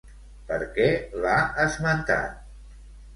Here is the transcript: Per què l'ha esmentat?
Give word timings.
Per 0.45 0.57
què 0.77 0.87
l'ha 1.25 1.35
esmentat? 1.65 2.41